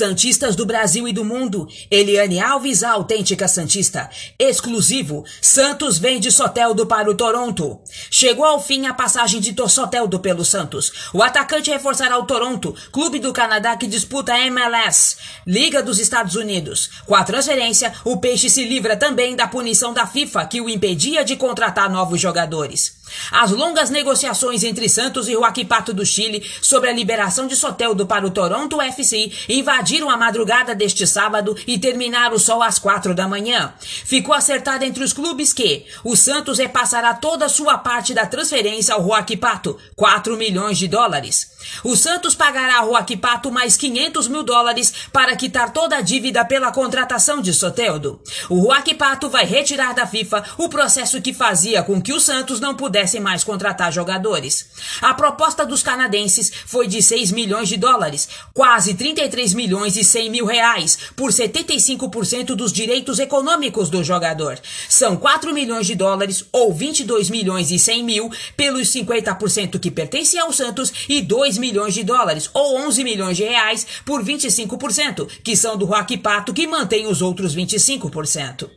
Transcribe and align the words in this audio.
Santistas 0.00 0.56
do 0.56 0.64
Brasil 0.64 1.06
e 1.06 1.12
do 1.12 1.26
mundo, 1.26 1.68
Eliane 1.90 2.40
Alves, 2.40 2.82
a 2.82 2.92
autêntica 2.92 3.46
Santista. 3.46 4.08
Exclusivo, 4.38 5.26
Santos 5.42 5.98
vende 5.98 6.32
Soteldo 6.32 6.86
para 6.86 7.10
o 7.10 7.14
Toronto. 7.14 7.78
Chegou 8.10 8.46
ao 8.46 8.62
fim 8.62 8.86
a 8.86 8.94
passagem 8.94 9.42
de 9.42 9.54
Soteldo 9.68 10.18
pelo 10.18 10.42
Santos. 10.42 11.10
O 11.12 11.22
atacante 11.22 11.68
reforçará 11.68 12.18
o 12.18 12.24
Toronto, 12.24 12.74
clube 12.90 13.18
do 13.18 13.30
Canadá 13.30 13.76
que 13.76 13.86
disputa 13.86 14.32
a 14.32 14.40
MLS, 14.46 15.18
Liga 15.46 15.82
dos 15.82 15.98
Estados 15.98 16.34
Unidos. 16.34 16.88
Com 17.04 17.14
a 17.14 17.22
transferência, 17.22 17.92
o 18.02 18.16
Peixe 18.16 18.48
se 18.48 18.64
livra 18.64 18.96
também 18.96 19.36
da 19.36 19.46
punição 19.46 19.92
da 19.92 20.06
FIFA 20.06 20.46
que 20.46 20.62
o 20.62 20.70
impedia 20.70 21.22
de 21.22 21.36
contratar 21.36 21.90
novos 21.90 22.18
jogadores. 22.18 22.99
As 23.30 23.50
longas 23.50 23.90
negociações 23.90 24.62
entre 24.62 24.88
Santos 24.88 25.28
e 25.28 25.32
Joaquim 25.32 25.64
Pato 25.64 25.92
do 25.92 26.04
Chile 26.04 26.44
sobre 26.60 26.90
a 26.90 26.92
liberação 26.92 27.46
de 27.46 27.56
Soteldo 27.56 28.06
para 28.06 28.26
o 28.26 28.30
Toronto 28.30 28.80
FC 28.80 29.30
invadiram 29.48 30.10
a 30.10 30.16
madrugada 30.16 30.74
deste 30.74 31.06
sábado 31.06 31.56
e 31.66 31.78
terminaram 31.78 32.38
só 32.38 32.62
às 32.62 32.78
quatro 32.78 33.14
da 33.14 33.28
manhã. 33.28 33.72
Ficou 33.80 34.34
acertado 34.34 34.84
entre 34.84 35.02
os 35.02 35.12
clubes 35.12 35.52
que 35.52 35.84
o 36.04 36.16
Santos 36.16 36.58
repassará 36.58 37.14
toda 37.14 37.46
a 37.46 37.48
sua 37.48 37.78
parte 37.78 38.14
da 38.14 38.26
transferência 38.26 38.94
ao 38.94 39.04
Joaquim 39.04 39.36
Pato, 39.36 39.78
4 39.96 40.36
milhões 40.36 40.78
de 40.78 40.88
dólares. 40.88 41.50
O 41.84 41.96
Santos 41.96 42.34
pagará 42.34 42.78
ao 42.78 42.90
Joaquim 42.90 43.16
Pato 43.16 43.50
mais 43.50 43.76
500 43.76 44.28
mil 44.28 44.42
dólares 44.42 44.92
para 45.12 45.36
quitar 45.36 45.72
toda 45.72 45.96
a 45.96 46.00
dívida 46.00 46.44
pela 46.44 46.72
contratação 46.72 47.40
de 47.40 47.52
Soteldo. 47.52 48.20
O 48.48 48.64
Joaquim 48.64 48.94
Pato 48.94 49.28
vai 49.28 49.44
retirar 49.44 49.94
da 49.94 50.06
FIFA 50.06 50.44
o 50.58 50.68
processo 50.68 51.20
que 51.20 51.32
fazia 51.32 51.82
com 51.82 52.00
que 52.00 52.12
o 52.12 52.20
Santos 52.20 52.60
não 52.60 52.74
pudesse 52.74 53.20
mais 53.20 53.44
contratar 53.44 53.92
jogadores. 53.92 54.70
A 55.00 55.14
proposta 55.14 55.64
dos 55.64 55.82
canadenses 55.82 56.50
foi 56.66 56.86
de 56.86 57.02
6 57.02 57.32
milhões 57.32 57.68
de 57.68 57.76
dólares, 57.76 58.28
quase 58.54 58.94
33 58.94 59.54
milhões 59.54 59.96
e 59.96 60.04
100 60.04 60.30
mil 60.30 60.46
reais, 60.46 60.98
por 61.16 61.30
75% 61.30 62.54
dos 62.54 62.72
direitos 62.72 63.18
econômicos 63.18 63.88
do 63.88 64.02
jogador. 64.02 64.58
São 64.88 65.16
4 65.16 65.52
milhões 65.52 65.86
de 65.86 65.94
dólares, 65.94 66.44
ou 66.52 66.72
22 66.72 67.30
milhões 67.30 67.70
e 67.70 67.78
100 67.78 68.04
mil, 68.04 68.30
pelos 68.56 68.88
50% 68.92 69.78
que 69.78 69.90
pertencem 69.90 70.40
ao 70.40 70.52
Santos, 70.52 70.92
e 71.08 71.20
2 71.20 71.49
milhões 71.58 71.94
de 71.94 72.02
dólares, 72.02 72.50
ou 72.52 72.78
11 72.78 73.04
milhões 73.04 73.36
de 73.36 73.44
reais, 73.44 73.86
por 74.04 74.24
25%, 74.24 75.28
que 75.42 75.56
são 75.56 75.76
do 75.76 75.86
Rock 75.86 76.16
Pato, 76.18 76.52
que 76.52 76.66
mantém 76.66 77.06
os 77.06 77.22
outros 77.22 77.54
25%. 77.54 78.70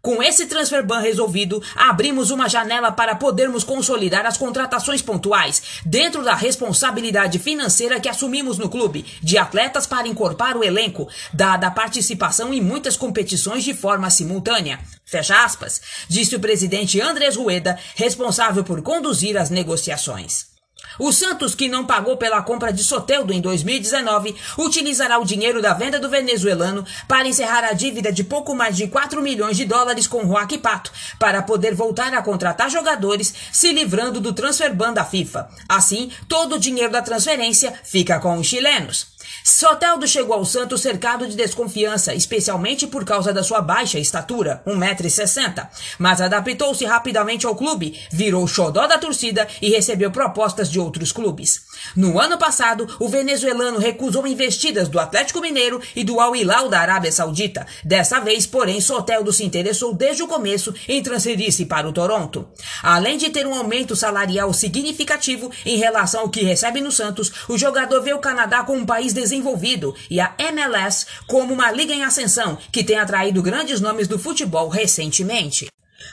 Com 0.00 0.20
esse 0.20 0.46
transfer 0.46 0.84
ban 0.84 0.98
resolvido, 0.98 1.62
abrimos 1.76 2.30
uma 2.30 2.48
janela 2.48 2.90
para 2.90 3.14
podermos 3.14 3.62
consolidar 3.62 4.26
as 4.26 4.36
contratações 4.36 5.00
pontuais, 5.00 5.80
dentro 5.86 6.24
da 6.24 6.34
responsabilidade 6.34 7.38
financeira 7.38 8.00
que 8.00 8.08
assumimos 8.08 8.58
no 8.58 8.68
clube, 8.68 9.04
de 9.22 9.38
atletas 9.38 9.86
para 9.86 10.08
encorpar 10.08 10.56
o 10.56 10.64
elenco, 10.64 11.08
dada 11.32 11.68
a 11.68 11.70
participação 11.70 12.52
em 12.52 12.60
muitas 12.60 12.96
competições 12.96 13.62
de 13.62 13.74
forma 13.74 14.10
simultânea. 14.10 14.80
Fecha 15.04 15.44
aspas, 15.44 15.80
disse 16.08 16.34
o 16.34 16.40
presidente 16.40 17.00
Andrés 17.00 17.36
Rueda, 17.36 17.78
responsável 17.94 18.64
por 18.64 18.82
conduzir 18.82 19.36
as 19.36 19.50
negociações. 19.50 20.51
O 20.98 21.12
Santos, 21.12 21.54
que 21.54 21.68
não 21.68 21.86
pagou 21.86 22.16
pela 22.16 22.42
compra 22.42 22.72
de 22.72 22.84
Soteldo 22.84 23.32
em 23.32 23.40
2019, 23.40 24.34
utilizará 24.58 25.18
o 25.18 25.24
dinheiro 25.24 25.62
da 25.62 25.74
venda 25.74 25.98
do 25.98 26.08
venezuelano 26.08 26.84
para 27.08 27.26
encerrar 27.26 27.64
a 27.64 27.72
dívida 27.72 28.12
de 28.12 28.22
pouco 28.24 28.54
mais 28.54 28.76
de 28.76 28.86
4 28.86 29.22
milhões 29.22 29.56
de 29.56 29.64
dólares 29.64 30.06
com 30.06 30.26
Joaquim 30.26 30.58
Pato, 30.58 30.92
para 31.18 31.42
poder 31.42 31.74
voltar 31.74 32.12
a 32.14 32.22
contratar 32.22 32.70
jogadores, 32.70 33.34
se 33.52 33.72
livrando 33.72 34.20
do 34.20 34.32
transfer 34.32 34.74
ban 34.74 34.92
da 34.92 35.04
FIFA. 35.04 35.48
Assim, 35.68 36.10
todo 36.28 36.56
o 36.56 36.58
dinheiro 36.58 36.92
da 36.92 37.02
transferência 37.02 37.72
fica 37.84 38.20
com 38.20 38.36
os 38.38 38.46
chilenos. 38.46 39.12
Soteldo 39.44 40.06
chegou 40.06 40.34
ao 40.34 40.44
Santos 40.44 40.80
cercado 40.80 41.26
de 41.26 41.36
desconfiança, 41.36 42.14
especialmente 42.14 42.86
por 42.86 43.04
causa 43.04 43.32
da 43.32 43.42
sua 43.42 43.60
baixa 43.60 43.98
estatura, 43.98 44.62
1,60m, 44.66 45.68
mas 45.98 46.20
adaptou-se 46.20 46.84
rapidamente 46.84 47.46
ao 47.46 47.56
clube, 47.56 47.98
virou 48.10 48.46
xodó 48.46 48.86
da 48.86 48.98
torcida 48.98 49.48
e 49.60 49.70
recebeu 49.70 50.10
propostas 50.10 50.70
de 50.70 50.78
outros 50.82 51.12
clubes. 51.12 51.62
No 51.96 52.20
ano 52.20 52.38
passado, 52.38 52.88
o 52.98 53.08
venezuelano 53.08 53.78
recusou 53.78 54.26
investidas 54.26 54.88
do 54.88 54.98
Atlético 54.98 55.40
Mineiro 55.40 55.80
e 55.96 56.04
do 56.04 56.20
Al 56.20 56.36
Hilal 56.36 56.68
da 56.68 56.80
Arábia 56.80 57.12
Saudita. 57.12 57.66
Dessa 57.84 58.20
vez, 58.20 58.46
porém, 58.46 58.80
Soteldo 58.80 59.32
se 59.32 59.44
interessou 59.44 59.94
desde 59.94 60.22
o 60.22 60.28
começo 60.28 60.74
em 60.88 61.02
transferir-se 61.02 61.66
para 61.66 61.88
o 61.88 61.92
Toronto. 61.92 62.48
Além 62.82 63.16
de 63.16 63.30
ter 63.30 63.46
um 63.46 63.54
aumento 63.54 63.96
salarial 63.96 64.52
significativo 64.52 65.50
em 65.64 65.76
relação 65.76 66.22
ao 66.22 66.28
que 66.28 66.44
recebe 66.44 66.80
no 66.80 66.92
Santos, 66.92 67.32
o 67.48 67.56
jogador 67.56 68.02
vê 68.02 68.12
o 68.12 68.18
Canadá 68.18 68.62
como 68.62 68.80
um 68.80 68.86
país 68.86 69.12
desenvolvido 69.12 69.94
e 70.10 70.20
a 70.20 70.34
MLS 70.38 71.06
como 71.26 71.54
uma 71.54 71.70
liga 71.70 71.94
em 71.94 72.04
ascensão 72.04 72.58
que 72.70 72.84
tem 72.84 72.98
atraído 72.98 73.42
grandes 73.42 73.80
nomes 73.80 74.08
do 74.08 74.18
futebol 74.18 74.68
recentemente. 74.68 75.71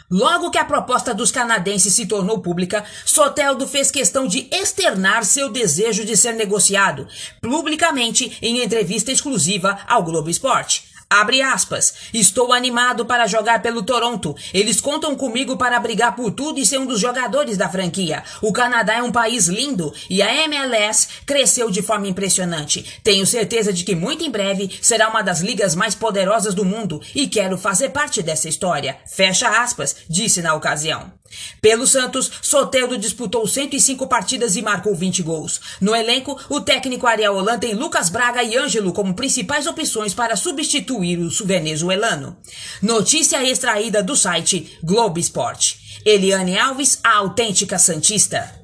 Logo 0.10 0.52
que 0.52 0.58
a 0.58 0.66
proposta 0.66 1.14
dos 1.14 1.32
canadenses 1.32 1.94
se 1.94 2.06
tornou 2.06 2.40
pública, 2.40 2.84
Soteldo 3.06 3.68
fez 3.68 3.92
questão 3.92 4.28
de 4.28 4.48
externar 4.52 5.24
seu 5.24 5.50
desejo 5.50 6.06
de 6.06 6.18
ser 6.18 6.34
negociado 6.34 7.08
publicamente 7.42 8.38
em 8.42 8.64
entrevista 8.64 9.12
exclusiva 9.12 9.80
ao 9.88 10.04
Globo 10.04 10.30
Esporte. 10.30 10.89
Abre 11.12 11.42
aspas. 11.42 11.96
Estou 12.14 12.54
animado 12.54 13.04
para 13.04 13.26
jogar 13.26 13.64
pelo 13.64 13.82
Toronto. 13.82 14.36
Eles 14.54 14.80
contam 14.80 15.16
comigo 15.16 15.58
para 15.58 15.80
brigar 15.80 16.16
por 16.16 16.30
tudo 16.32 16.60
e 16.60 16.66
ser 16.66 16.78
um 16.78 16.86
dos 16.86 17.00
jogadores 17.00 17.58
da 17.58 17.68
franquia. 17.68 18.24
O 18.44 18.54
Canadá 18.54 18.94
é 18.94 19.02
um 19.02 19.12
país 19.12 19.48
lindo 19.48 19.92
e 20.08 20.22
a 20.22 20.44
MLS 20.44 21.08
cresceu 21.26 21.72
de 21.72 21.82
forma 21.82 22.08
impressionante. 22.08 23.00
Tenho 23.04 23.26
certeza 23.26 23.74
de 23.74 23.84
que 23.84 23.96
muito 23.96 24.24
em 24.24 24.30
breve 24.30 24.70
será 24.84 25.10
uma 25.10 25.24
das 25.24 25.42
ligas 25.42 25.74
mais 25.74 25.96
poderosas 25.96 26.54
do 26.54 26.64
mundo 26.64 27.02
e 27.16 27.28
quero 27.28 27.58
fazer 27.58 27.90
parte 27.90 28.22
dessa 28.22 28.48
história. 28.48 28.98
Fecha 29.08 29.64
aspas, 29.64 29.96
disse 30.08 30.44
na 30.44 30.54
ocasião. 30.54 31.19
Pelo 31.62 31.86
Santos, 31.86 32.32
Soteldo 32.42 32.98
disputou 32.98 33.48
105 33.48 34.08
partidas 34.08 34.56
e 34.56 34.62
marcou 34.62 34.96
20 34.96 35.22
gols. 35.24 35.60
No 35.82 35.96
elenco, 35.96 36.40
o 36.50 36.62
técnico 36.62 37.08
Ariel 37.08 37.36
Holan 37.36 37.60
tem 37.60 37.74
Lucas 37.74 38.10
Braga 38.10 38.44
e 38.44 38.58
Ângelo 38.58 38.94
como 38.94 39.14
principais 39.14 39.68
opções 39.68 40.14
para 40.14 40.36
substituir 40.36 41.20
o 41.20 41.30
venezuelano. 41.46 42.38
Notícia 42.82 43.44
extraída 43.44 44.02
do 44.02 44.16
site 44.16 44.78
Globo 44.84 45.20
Esporte. 45.20 46.02
Eliane 46.06 46.58
Alves, 46.58 47.00
a 47.04 47.18
autêntica 47.18 47.78
Santista. 47.78 48.59